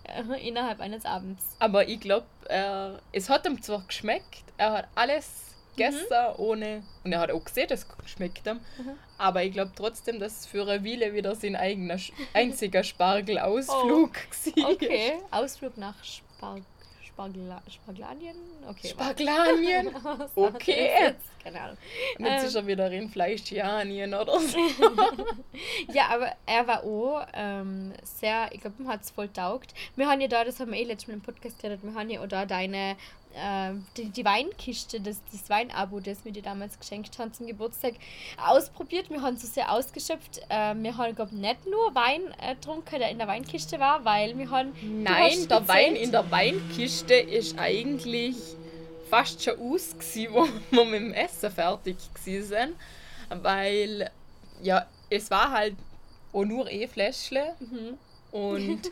[0.03, 1.43] Äh, Innerhalb eines Abends.
[1.59, 2.25] Aber ich glaube,
[3.11, 5.29] es hat ihm zwar geschmeckt, er hat alles
[5.75, 6.83] gegessen ohne.
[7.03, 8.59] Und er hat auch gesehen, dass es geschmeckt ihm.
[8.77, 8.91] Mhm.
[9.17, 11.97] Aber ich glaube trotzdem, dass es für eine Weile wieder sein eigener,
[12.33, 14.15] einziger Spargelausflug
[14.55, 14.69] war.
[14.71, 16.57] Okay, Ausflug nach Spar
[17.17, 18.35] Spargla Sparglanien?
[18.69, 18.89] Okay.
[18.89, 19.89] Sparglanien?
[20.35, 21.15] Okay.
[21.43, 21.77] Keine Ahnung.
[22.19, 22.45] Jetzt Ähm.
[22.45, 24.59] ist er wieder in Fleischjanien oder so.
[25.91, 29.73] Ja, aber er war auch ähm, sehr, ich glaube, ihm hat es voll taugt.
[29.95, 32.09] Wir haben ja da, das haben wir eh letztes Mal im Podcast geredet, wir haben
[32.09, 32.95] ja auch da deine,
[33.37, 37.93] ähm, die, die Weinkiste, das, das Weinabo, das wir dir damals geschenkt haben zum Geburtstag,
[38.37, 39.09] ausprobiert.
[39.09, 40.41] Wir haben es so sehr ausgeschöpft.
[40.49, 44.37] Ähm, wir haben, glaube nicht nur Wein äh, getrunken, der in der Weinkiste war, weil
[44.37, 44.73] wir haben...
[45.03, 48.35] Nein, der Wein in der Weinkiste ist eigentlich
[49.09, 52.75] fast schon aus, gewesen, wo wir mit dem Essen fertig waren.
[53.29, 54.11] Weil,
[54.61, 55.75] ja, es war halt
[56.33, 57.55] auch nur eh Fläschle.
[57.59, 57.97] Mhm.
[58.31, 58.91] Und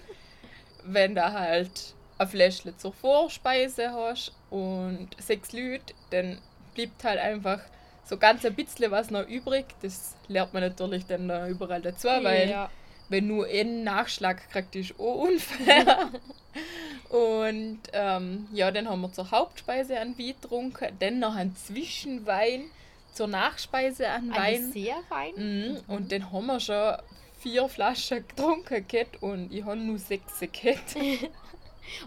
[0.83, 6.39] wenn du halt ein Fläschle zur Vorspeise hast und sechs Leute, dann
[6.73, 7.59] bleibt halt einfach
[8.05, 9.65] so ganz ein bisschen was noch übrig.
[9.81, 12.69] Das lernt man natürlich dann da überall dazu, weil ja.
[13.09, 16.11] wenn nur einen Nachschlag kriegt, ist auch unfair.
[17.09, 22.65] und ähm, ja, dann haben wir zur Hauptspeise einen Wein getrunken, dann noch einen Zwischenwein
[23.13, 24.71] zur Nachspeise einen Ein Wein.
[24.71, 25.33] Dessertwein?
[25.35, 25.77] Mhm.
[25.87, 26.95] Und dann haben wir schon
[27.39, 30.95] vier Flaschen getrunken gehabt und ich habe nur sechs gehabt.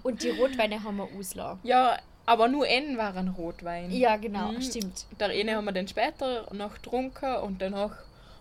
[0.02, 1.60] Und die Rotweine haben wir auslassen.
[1.62, 3.90] ja, aber nur einen war ein Rotwein.
[3.90, 4.60] Ja, genau, Mhm.
[4.62, 5.06] stimmt.
[5.18, 7.92] Der eine haben wir dann später noch getrunken und danach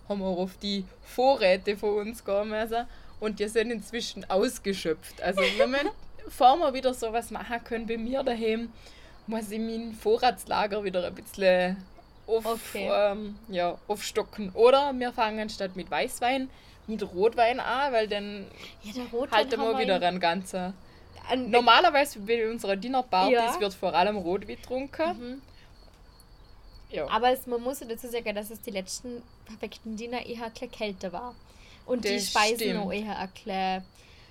[0.10, 2.86] haben wir auf die Vorräte von uns gehen müssen
[3.22, 5.22] und die sind inzwischen ausgeschöpft.
[5.22, 5.80] Also wenn wir
[6.26, 8.74] bevor wir wieder sowas machen können bei mir daheim,
[9.26, 11.78] muss ich mein Vorratslager wieder ein bisschen
[12.26, 12.90] auf, Okay.
[12.94, 14.52] ähm, ja, aufstocken.
[14.54, 16.50] Oder wir fangen statt mit Weißwein
[16.88, 18.48] mit Rotwein an, weil dann
[18.84, 20.74] Ja, halten wir wieder einen ganzen.
[21.30, 23.60] Ein, Normalerweise bei unserer Dinnerpartys Ja.
[23.60, 25.20] wird vor allem Rotwein getrunken.
[25.20, 25.42] Mhm.
[26.90, 27.08] Ja.
[27.10, 30.72] Aber es, man muss ja dazu sagen, dass es die letzten perfekten Dinner eher ein
[30.72, 31.36] kälter war.
[31.86, 32.80] Und die Das Speisen stimmt.
[32.80, 33.84] auch eher ein bisschen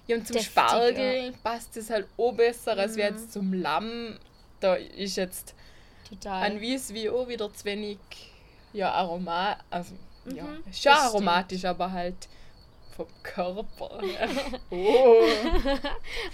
[0.07, 0.43] Ja, und zum deftiger.
[0.69, 2.99] Spargel passt es halt auch besser als Mhm.
[3.01, 4.19] jetzt zum Lamm.
[4.61, 5.55] Da ist jetzt
[6.09, 6.45] total.
[6.45, 7.99] an Wies wie auch wieder zu wenig
[8.73, 9.59] ja, Aromat.
[9.71, 9.95] Also,
[10.33, 12.29] ja, Mhm, ist schon aromatisch, aber halt
[12.97, 14.01] vom Körper.
[14.01, 14.29] her.
[14.71, 15.23] oh.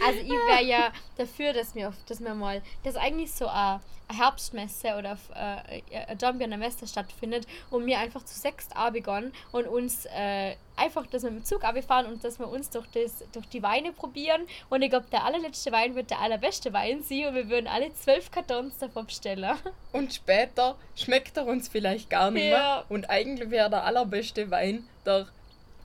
[0.05, 3.81] Also ich wäre ja dafür, dass wir, auf, dass wir mal, dass eigentlich so eine,
[4.13, 10.07] Herbstmesse oder äh, eine Dornbirner Messe stattfindet und wir einfach zu sechst begonnen und uns
[10.07, 13.49] äh, einfach, dass wir mit dem Zug fahren und dass wir uns durch, das, durch
[13.49, 17.35] die Weine probieren und ich glaube, der allerletzte Wein wird der allerbeste Wein sein und
[17.35, 19.57] wir würden alle zwölf Kartons davon bestellen.
[19.93, 22.57] Und später schmeckt er uns vielleicht gar nicht mehr.
[22.57, 22.85] Ja.
[22.89, 25.27] Und eigentlich wäre der allerbeste Wein der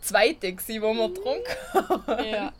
[0.02, 2.26] zweite, gewesen, wo wir getrunken haben.
[2.26, 2.54] Ja.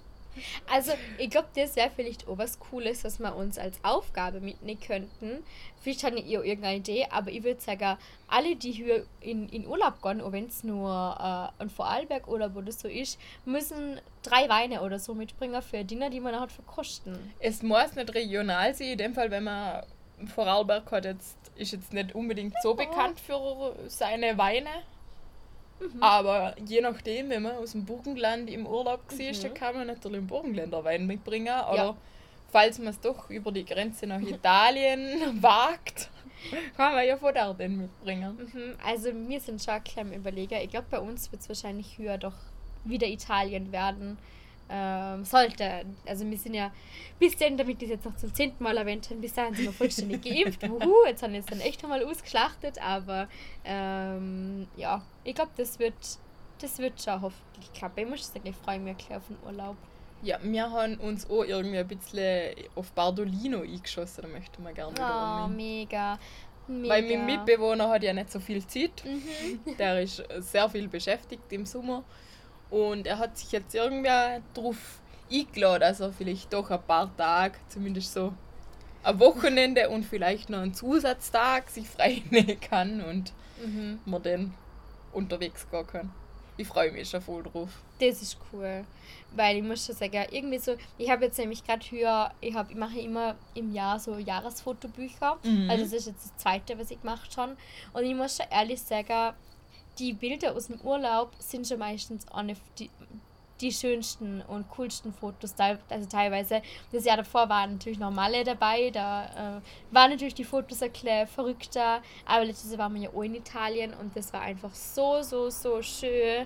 [0.72, 4.80] Also, ich glaube, das wäre vielleicht auch was Cooles, was wir uns als Aufgabe mitnehmen
[4.80, 5.44] könnten.
[5.82, 7.98] Vielleicht habe ich irgendeine Idee, aber ich würde sagen,
[8.28, 10.90] alle, die hier in, in Urlaub gehen, auch wenn es nur
[11.60, 16.20] äh, ein Vorarlberg oder so ist, müssen drei Weine oder so mitbringen für Dinner, die
[16.20, 17.34] man nachher verkosten.
[17.40, 19.84] Es muss nicht regional sein, in dem Fall, wenn man
[20.34, 24.70] Vorarlberg hat, jetzt, ist jetzt nicht unbedingt so bekannt für seine Weine.
[25.80, 26.02] Mhm.
[26.02, 29.42] Aber je nachdem, wenn man aus dem Burgenland im Urlaub war, Mhm.
[29.42, 31.54] dann kann man natürlich einen Burgenländer Wein mitbringen.
[31.72, 31.98] Oder Ja.
[32.52, 36.10] falls man es doch über die Grenze nach Italien wagt,
[36.76, 38.38] kann man ja von da den mitbringen.
[38.54, 40.62] Mhm, Also wir sind schon klein am Überleger.
[40.64, 42.36] Ich glaube, bei uns wird es wahrscheinlich höher doch
[42.84, 44.18] wieder Italien werden.
[44.70, 45.86] Ähm, sollte.
[46.06, 46.72] Also wir sind ja
[47.20, 49.64] bis dahin, damit ich es jetzt noch zum zehnten Mal erwähnt habe, bis dahin sind
[49.66, 50.68] wir vollständig geimpft.
[50.70, 53.30] Wuhu, jetzt haben wir es dann echt einmal ausgeschlachtet, aber
[53.64, 55.94] ähm, ja, ich glaube, das wird,
[56.60, 58.00] das wird schon hoffentlich klappen.
[58.00, 59.78] Ich muss sagen, ich freue mich auf den Urlaub.
[60.24, 64.92] Ja, wir haben uns auch irgendwie ein bisschen auf Bardolino eingeschossen, da möchte man gerne
[64.94, 65.56] wieder Oh, um.
[65.56, 66.18] mega.
[66.68, 66.90] mega.
[66.90, 69.04] Weil mein Mitbewohner hat ja nicht so viel Zeit.
[69.06, 69.76] Mhm.
[69.78, 72.04] Der ist sehr viel beschäftigt im Sommer.
[72.70, 74.10] Und er hat sich jetzt irgendwie
[74.54, 74.78] darauf
[75.32, 78.34] eingeladen, dass er vielleicht doch ein paar Tage, zumindest so
[79.04, 84.00] ein Wochenende und vielleicht noch einen Zusatztag sich frei nehmen kann und Mhm.
[84.06, 84.54] man dann
[85.14, 86.12] unterwegs gehen kann.
[86.58, 87.70] Ich freue mich schon voll drauf.
[88.00, 88.84] Das ist cool.
[89.36, 92.70] Weil ich muss schon sagen, irgendwie so, ich habe jetzt nämlich gerade höher, ich, hab,
[92.70, 95.38] ich mache immer im Jahr so Jahresfotobücher.
[95.44, 95.70] Mhm.
[95.70, 97.56] Also das ist jetzt das zweite, was ich gemacht habe.
[97.94, 99.36] Und ich muss schon ehrlich sagen,
[100.00, 102.26] die Bilder aus dem Urlaub sind schon meistens
[102.78, 102.90] die,
[103.62, 105.56] die schönsten und coolsten Fotos.
[105.58, 109.26] Also teilweise, das Jahr davor waren natürlich normale dabei, da
[109.58, 113.24] äh, waren natürlich die Fotos ein bisschen verrückter, aber letztes Jahr waren wir ja auch
[113.24, 116.46] in Italien und das war einfach so, so, so schön.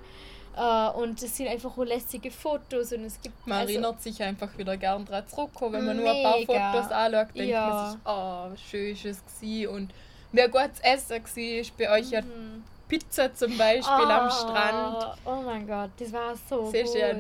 [0.56, 4.22] Äh, und es sind einfach auch lässige Fotos und es gibt Man also, erinnert sich
[4.22, 6.72] einfach wieder gern daran zurück, wenn man nur ein paar Mega.
[6.74, 7.70] Fotos anschaut, denkt Ja.
[7.70, 9.94] man sich, oh, schön ist es gewesen und
[10.34, 11.72] wie gut das Essen war.
[11.78, 12.64] Bei euch ja Mhm.
[12.92, 15.18] Pizza zum Beispiel am Strand.
[15.24, 17.02] Oh mein Gott, das war so Siehst gut.
[17.02, 17.16] ja,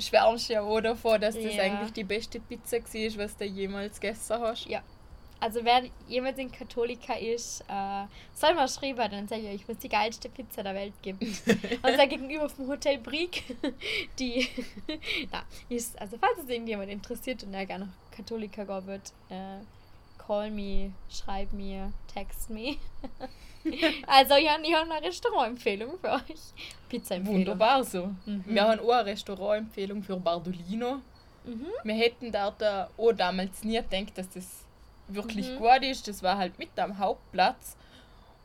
[0.00, 1.62] schwärmst ja auch davon, dass das Ja.
[1.62, 4.66] eigentlich die beste Pizza war, was du jemals gegessen hast.
[4.66, 4.82] Ja.
[5.38, 9.68] Also wer jemals ein Katholiker ist, äh, soll mal schreiben, dann sage ich euch, ich
[9.68, 11.18] muss die geilste Pizza der Welt geben.
[11.82, 13.44] Und da gegenüber vom Hotel Brieg,
[14.18, 14.48] die
[15.30, 19.58] na, ist, also falls es irgendjemand interessiert und der gerne Katholiker wird, äh,
[20.26, 22.76] call me, schreib mir, text me.
[24.06, 26.22] also ich habe hab eine Restaurantempfehlung für euch.
[26.88, 27.40] Pizza-Empfehlung.
[27.40, 28.06] Wunderbar so.
[28.26, 28.44] Mhm.
[28.46, 30.96] Wir haben auch eine Restaurantempfehlung für Bardolino.
[31.44, 31.66] Mhm.
[31.84, 34.46] Wir hätten dort auch damals nie gedacht, dass das
[35.08, 35.58] wirklich Mhm.
[35.58, 36.08] gut ist.
[36.08, 37.76] Das war halt mit am Hauptplatz,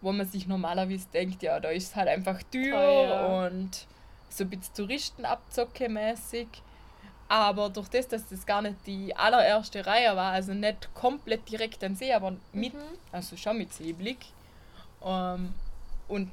[0.02, 3.48] wo man sich normalerweise denkt, ja, da ist es halt einfach teuer Teuer.
[3.52, 3.88] und
[4.30, 6.48] so ein bisschen Touristenabzocke mäßig.
[7.32, 11.82] Aber durch das, dass das gar nicht die allererste Reihe war, also nicht komplett direkt
[11.82, 12.80] am See, aber mit, Mhm.
[13.14, 14.18] also schon mit Seeblick.
[15.02, 15.54] Ähm,
[16.10, 16.30] und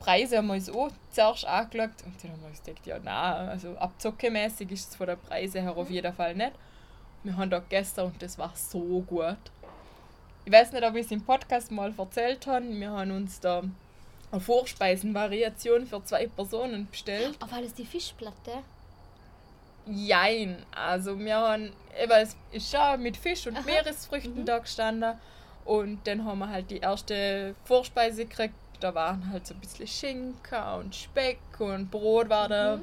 [0.00, 3.50] Preise haben wir uns auch zuerst angeschaut und dann haben wir uns gedacht, ja, nein,
[3.50, 6.50] also abzockemäßig ist es von der Preise her auf jeden Fall nicht.
[7.22, 9.36] Wir haben da gegessen und das war so gut.
[10.44, 12.68] Ich weiß nicht, ob ich es im Podcast mal erzählt habe.
[12.68, 13.62] Wir haben uns da
[14.32, 17.38] eine Vorspeisenvariation für zwei Personen bestellt.
[17.40, 18.64] Oh, war das die Fischplatte?
[19.86, 23.64] Jein, also wir haben, eben, es ist schon mit Fisch und Aha.
[23.64, 24.44] Meeresfrüchten Mhm.
[24.46, 25.14] da gestanden
[25.64, 29.86] und dann haben wir halt die erste Vorspeise gekriegt, da waren halt so ein bisschen
[29.88, 32.82] Schinken und Speck und Brot war da Mhm.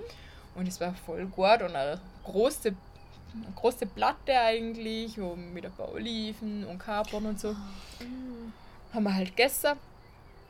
[0.55, 5.71] und es war voll gut und eine große, eine große Platte eigentlich wo mit ein
[5.71, 7.51] paar Oliven und Kapern und so.
[7.99, 8.51] Mhm.
[8.93, 9.73] Haben wir halt gegessen,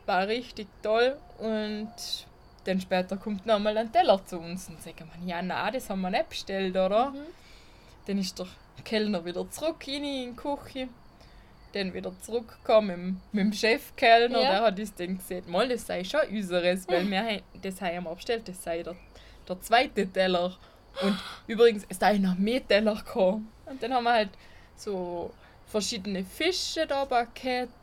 [0.06, 1.92] war richtig toll und
[2.70, 6.00] dann später kommt nochmal ein Teller zu uns und sagen wir, ja na, das haben
[6.00, 7.10] wir nicht bestellt, oder?
[7.10, 7.26] Mhm.
[8.06, 8.46] Dann ist der
[8.84, 10.88] Kellner wieder zurück rein in die Küche.
[11.72, 14.40] Dann wieder zurückgekommen mit, mit dem Chefkellner.
[14.40, 14.50] Ja.
[14.52, 18.04] Der hat uns dann gesagt, mal, das sei schon unseres, weil wir haben- das haben
[18.04, 18.96] wir bestellt, das sei der,
[19.48, 20.56] der zweite Teller.
[21.02, 23.52] Und übrigens, es sei noch mehr Teller gekommen.
[23.66, 24.30] Und dann haben wir halt
[24.74, 25.30] so
[25.66, 27.79] verschiedene Fische da gehabt.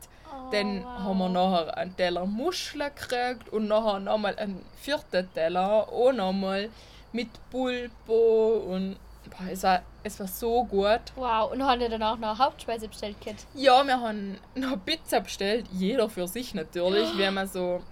[0.50, 6.12] Dann haben wir nachher einen Teller Muscheln gekriegt und nachher nochmal einen vierten Teller, auch
[6.12, 6.70] nochmal
[7.12, 8.96] mit Pulpo und
[9.30, 11.00] boah, es, war, es war so gut.
[11.16, 13.36] Wow, und haben ihr dann auch noch Hauptspeise bestellt, Kit?
[13.54, 17.82] Ja, wir haben noch Pizza bestellt, jeder für sich natürlich, wie man so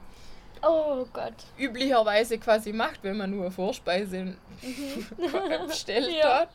[0.62, 1.35] Oh Gott.
[1.59, 4.35] üblicherweise quasi macht, wenn man nur eine Vorspeise
[5.66, 6.14] bestellt Mhm.
[6.16, 6.38] Ja.
[6.40, 6.48] hat.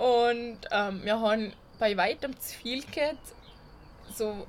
[0.00, 3.18] Und ähm, wir haben bei weitem zu viel gehabt.
[4.14, 4.46] So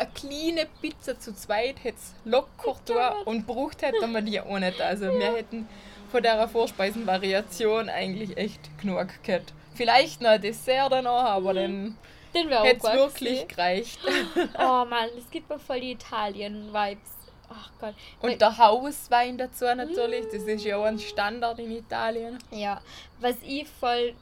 [0.00, 4.58] eine kleine Pizza zu zweit hätte es locker da und braucht hätten wir die auch
[4.58, 4.80] nicht.
[4.80, 5.68] Also wir hätten
[6.10, 9.52] von der Vorspeisenvariation eigentlich echt genug gehabt.
[9.74, 11.96] Vielleicht noch ein Dessert danach, aber dann
[12.34, 14.00] Den wäre auch hätte wirklich gereicht.
[14.58, 17.10] Oh Mann, es gibt mir voll die Italien-Vibes.
[17.52, 17.94] Ach Gott.
[18.22, 22.38] Und der Hauswein dazu natürlich, das ist ja auch ein Standard in Italien.
[22.52, 22.80] Ja,
[23.20, 24.14] was ich voll,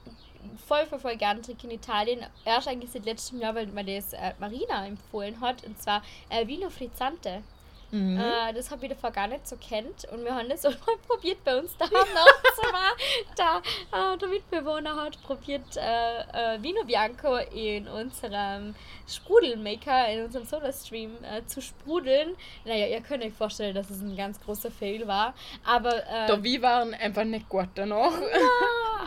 [0.66, 4.12] voll, voll, voll gern trinke in Italien, erst eigentlich seit letztem Jahr, weil mir das
[4.12, 7.42] äh, Marina empfohlen hat, und zwar äh, Vino Frizzante.
[7.90, 8.18] Mhm.
[8.18, 10.96] Äh, das habe ich davor gar nicht so kennt und wir haben das auch mal
[11.06, 12.92] probiert bei uns daheim war,
[13.36, 18.74] da, äh, der Mitbewohner hat probiert äh, äh, Vino Bianco in unserem
[19.08, 22.34] Sprudelmaker, in unserem Soda-Stream äh, zu sprudeln.
[22.64, 25.34] Naja, ihr könnt euch vorstellen, dass es ein ganz großer Fail war.
[25.64, 28.12] Aber äh, Wein waren einfach nicht gut danach.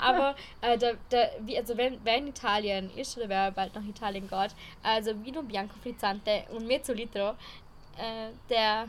[0.02, 3.84] aber äh, der, der, wie, also wenn, wer in Italien ist oder wer bald nach
[3.84, 7.36] Italien geht, also Vino Bianco Frizzante und Mezzolitro,
[7.98, 8.88] äh, der,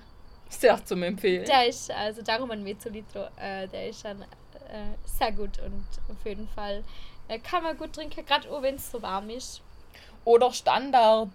[0.49, 1.45] Sehr zum Empfehlen.
[1.47, 6.25] der ist, also darum ein Mezzolitro, äh, der ist dann äh, sehr gut und auf
[6.27, 6.83] jeden Fall
[7.29, 9.61] äh, kann man gut trinken, gerade auch wenn es so warm ist.
[10.25, 11.31] Oder Standard.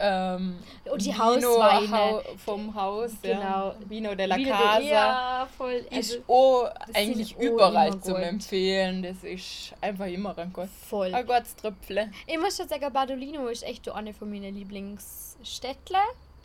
[0.00, 0.58] Ähm,
[0.88, 1.90] Und die Vino Hausweine.
[1.90, 3.10] Hau vom Haus.
[3.22, 3.72] Ja.
[3.74, 3.88] Genau.
[3.88, 4.80] Vino de la Vino de- Casa.
[4.80, 5.72] Ja, voll.
[5.90, 8.22] ist Also, auch sind eigentlich auch überall zum gut.
[8.22, 9.02] Empfehlen.
[9.02, 10.68] Das ist einfach immer ein Gott.
[10.88, 11.12] voll.
[11.12, 12.12] Ein Gottes Tröpfle.
[12.28, 15.98] Ich muss schon sagen, Bardolino ist echt eine von meinen Lieblingsstädtle,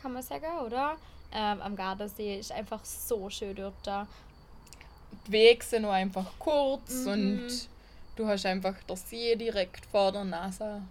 [0.04, 0.98] kann man sagen, oder?
[1.34, 4.06] Ähm, am Gardasee ist einfach so schön dort da.
[5.28, 7.12] Die Wege sind nur einfach kurz Mhm.
[7.12, 7.70] und
[8.18, 10.82] du hast einfach der See direkt vor der Nase.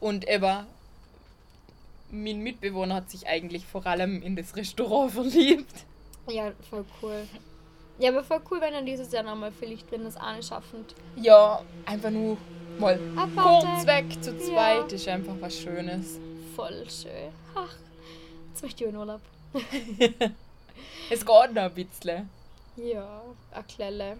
[0.00, 0.66] Und eben,
[2.10, 5.74] mein Mitbewohner hat sich eigentlich vor allem in das Restaurant verliebt.
[6.28, 7.26] Ja, voll cool.
[7.98, 10.84] Ja, aber voll cool, wenn er dieses Jahr nochmal vielleicht, wenn das auch nicht schaffen.
[11.16, 12.38] Ja, einfach nur
[12.78, 13.66] mal Abwarten.
[13.66, 14.38] kurz weg zu Ja.
[14.38, 16.18] zweit ist einfach was Schönes.
[16.56, 17.30] Voll schön.
[17.54, 17.74] Ach,
[18.52, 19.20] jetzt möchte ich in Urlaub.
[21.10, 22.30] Es geht noch ein bisschen.
[22.76, 24.16] Ja, erkläre.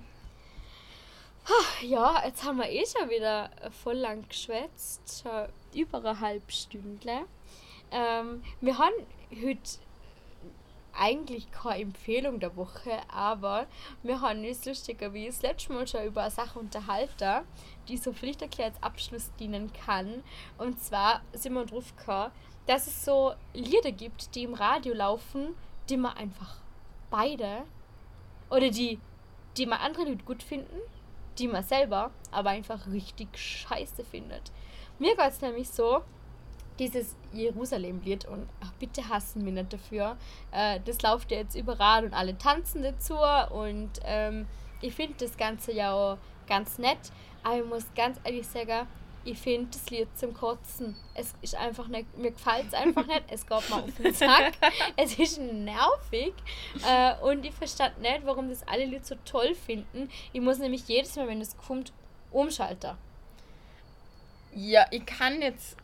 [1.47, 3.51] Ah, Ja, jetzt haben wir eh schon wieder
[3.83, 5.23] voll lang geschwätzt.
[5.23, 7.25] Schon über eine halbe Stunde.
[7.91, 8.95] Ähm, wir haben
[9.43, 9.79] heute
[10.95, 13.67] eigentlich keine Empfehlung der Woche, aber
[14.03, 17.47] wir haben uns lustigerweise das letzte Mal schon über eine Sache unterhalten,
[17.89, 20.23] die so vielleicht erklärt als Abschluss dienen kann.
[20.59, 22.33] Und zwar sind wir drauf gekommen,
[22.67, 25.55] dass es so Lieder gibt, die im Radio laufen,
[25.89, 26.57] die man einfach
[27.11, 27.63] beide
[28.51, 28.99] oder die,
[29.57, 30.79] die man andere Leute gut finden,
[31.39, 34.53] die man selber aber einfach richtig scheiße findet.
[34.99, 36.03] Mir geht es nämlich so,
[36.79, 40.17] dieses Jerusalem-Lied und ach, bitte hassen mich nicht dafür.
[40.51, 43.17] Äh, das läuft ja jetzt überall und alle tanzen dazu
[43.51, 44.47] und ähm,
[44.81, 46.99] ich finde das Ganze ja auch ganz nett,
[47.43, 48.87] aber ich muss ganz ehrlich sagen,
[49.25, 50.97] ich finde das Lied zum Kotzen.
[51.15, 54.53] Es ist einfach nicht, mir gefällt es einfach nicht, es geht mir auf den Sack,
[54.97, 56.33] es ist nervig
[56.89, 60.09] äh, und ich verstand nicht, warum das alle Leute so toll finden.
[60.33, 61.93] Ich muss nämlich jedes Mal, wenn es kommt,
[62.31, 62.97] umschalten.
[64.55, 65.77] Ja, ich kann jetzt.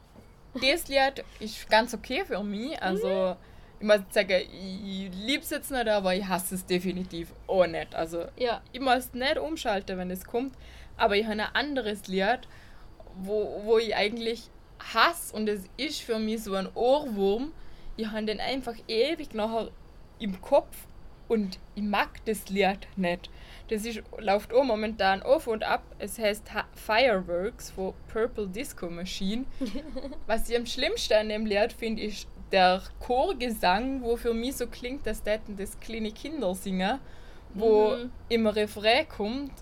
[0.54, 2.80] Das Lied ist ganz okay für mich.
[2.82, 3.36] Also,
[3.78, 7.94] ich muss sagen, ich liebe es jetzt nicht, aber ich hasse es definitiv auch nicht.
[7.94, 10.54] Also, Ja, ich muss nicht umschalten, wenn es kommt.
[10.96, 12.40] Aber ich habe ein anderes Lied,
[13.22, 14.48] wo, wo ich eigentlich
[14.92, 17.52] hasse und es ist für mich so ein Ohrwurm.
[17.96, 19.70] Ich habe den einfach ewig nachher
[20.20, 20.86] im Kopf
[21.28, 23.28] und ich mag das Lied nicht.
[23.68, 25.82] Das ist, läuft auch momentan auf und ab.
[25.98, 29.44] Es heißt Fireworks von Purple Disco Machine.
[30.26, 34.66] Was ich am schlimmsten an dem Lied finde, ist der Chorgesang, wo für mich so
[34.66, 36.98] klingt, dass täten das kleine Kinder singen,
[37.52, 38.10] wo Mhm.
[38.30, 39.52] im Refrain kommt.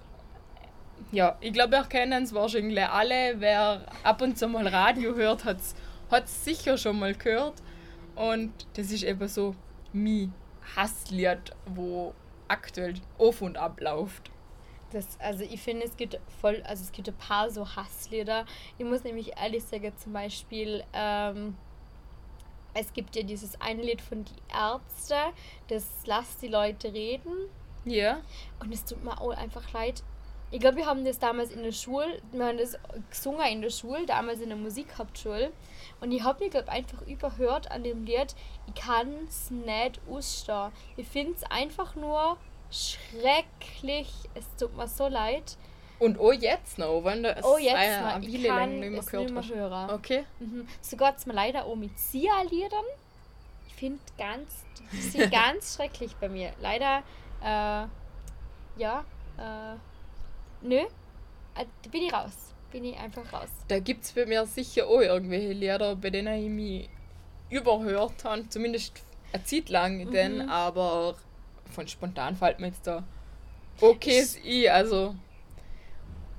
[1.16, 3.40] Ja, ich glaube, wir kennen es wahrscheinlich alle.
[3.40, 5.56] Wer ab und zu mal Radio hört, hat
[6.10, 7.54] es sicher schon mal gehört.
[8.14, 9.54] Und das ist eben so
[9.94, 10.34] mein
[10.76, 12.12] Hasslied, wo
[12.48, 14.30] aktuell auf und ab läuft.
[14.90, 18.44] Das, also ich finde, es gibt voll, also es gibt ein paar so Hasslieder.
[18.76, 21.56] Ich muss nämlich ehrlich sagen, zum Beispiel, ähm,
[22.74, 25.16] es gibt ja dieses eine Lied von Die Ärzte,
[25.68, 27.32] das Lass die Leute reden.
[27.86, 28.20] Ja.
[28.60, 30.02] Und es tut mir auch einfach leid.
[30.50, 32.78] Ich glaube, wir haben das damals in der Schule, wir haben das
[33.10, 35.52] gesungen in der Schule, damals in der Musikhauptschule.
[36.00, 38.34] Und ich habe mich, glaube einfach überhört an dem Lied.
[38.68, 40.70] Ich kann es nicht ausstehen.
[40.96, 42.36] Ich finde es einfach nur
[42.70, 44.12] schrecklich.
[44.34, 45.56] Es tut mir so leid.
[45.98, 48.24] Und auch jetzt noch, wenn du es Oh, jetzt eine mal.
[48.24, 49.90] Ich kann nicht mehr es gehört nicht mehr hören.
[49.90, 50.26] Okay.
[50.38, 50.68] Mhm.
[50.82, 52.84] So geht es mir leider auch mit Sia-Liedern.
[53.66, 56.52] Ich finde ganz, die sind ganz schrecklich bei mir.
[56.60, 57.02] Leider,
[57.42, 57.86] äh,
[58.78, 59.04] ja,
[59.38, 59.76] äh,
[60.62, 60.76] nö,
[61.54, 62.32] äh, bin ich raus.
[62.72, 63.48] Bin ich einfach raus.
[63.68, 66.90] Da gibt es bei mir sicher auch irgendwelche Lieder, bei denen ich mich
[67.48, 70.10] überhört habe, zumindest eine Zeit lang, Mhm.
[70.10, 71.16] denn aber
[71.72, 73.04] von spontan fällt mir jetzt da
[73.80, 75.14] okay ein, also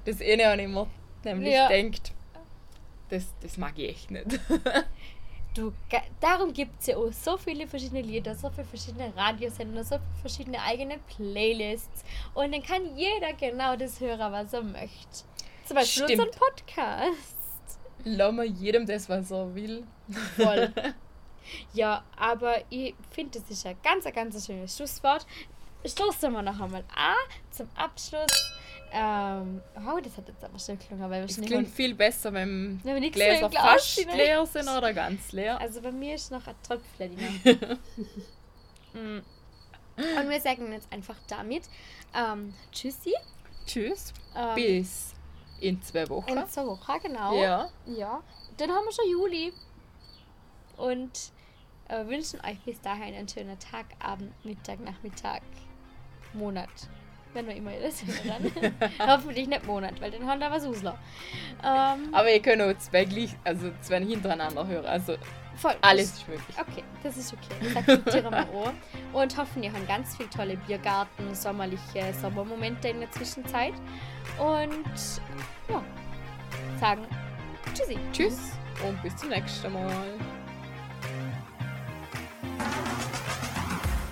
[0.06, 0.88] das eine habe ich mir
[1.24, 1.68] nämlich Ja.
[1.68, 2.12] denkt,
[3.10, 4.28] das, das mag ich echt nicht.
[5.58, 5.74] Du,
[6.22, 10.22] darum gibt es ja auch so viele verschiedene Lieder, so viele verschiedene Radiosender, so viele
[10.22, 12.04] verschiedene eigene Playlists.
[12.36, 15.26] Und dann kann jeder genau das hören, was er möchte.
[15.66, 16.12] Zum Beispiel Stimmt.
[16.12, 17.38] unseren Podcast.
[18.04, 19.84] Lass mal jedem das, was er will.
[20.36, 20.72] Voll.
[21.74, 25.26] ja, aber ich finde, das ist ein ganz, ganz schönes Schlusswort.
[25.84, 27.16] Stoßen wir noch einmal an
[27.50, 28.60] zum Abschluss.
[28.92, 32.80] Ähm, oh, das hat jetzt aber schön gelungen, weil wir Es klingt viel besser, wenn
[32.84, 34.16] Wenn wir Gläser Glas fast sind, ne?
[34.16, 35.60] leer sind oder ganz leer.
[35.60, 37.18] Also bei mir ist noch ein Tröpfchen.
[38.94, 39.20] Mm.
[39.98, 41.64] Und wir sagen jetzt einfach damit
[42.16, 43.14] ähm, Tschüssi.
[43.66, 45.14] Tschüss, Ähm, bis
[45.60, 46.30] in zwei Wochen.
[46.30, 47.36] In zwei Wochen, genau.
[47.40, 48.24] Ja, ja.
[48.56, 49.54] Dann haben wir schon Juli.
[50.78, 51.32] Und
[51.90, 55.42] äh, wünschen euch bis dahin einen schönen Tag, Abend, Mittag, Nachmittag,
[56.34, 56.70] Monat.
[57.38, 58.52] Wenn wir immer das hören.
[58.98, 60.98] Hoffentlich nicht Monat, weil dann haben wir was Usler.
[61.64, 64.88] Ähm, aber ihr könnt auch zwei, gleich, also zwei hintereinander hören.
[64.88, 65.18] Also
[65.56, 65.76] voll.
[65.82, 66.58] alles ist möglich.
[66.60, 67.54] Okay, das ist okay.
[67.62, 68.74] Das akzeptieren wir auch.
[69.14, 73.74] Und hoffen, ihr habt ganz viele tolle Biergarten, sommerliche Sommermomente in der Zwischenzeit.
[74.40, 74.72] Und
[75.70, 75.84] ja,
[76.80, 77.06] sagen
[77.76, 78.00] Tschüssi.
[78.14, 78.40] Tschüss
[78.84, 80.08] und bis zum nächsten Mal.